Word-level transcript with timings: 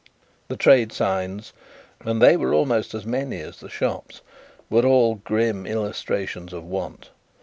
The 0.47 0.57
trade 0.57 0.91
signs 0.91 1.53
(and 2.03 2.23
they 2.23 2.35
were 2.35 2.55
almost 2.55 2.95
as 2.95 3.05
many 3.05 3.39
as 3.39 3.59
the 3.59 3.69
shops) 3.69 4.21
were, 4.67 4.83
all, 4.83 5.13
grim 5.23 5.67
illustrations 5.67 6.53
of 6.53 6.63
Want. 6.63 7.11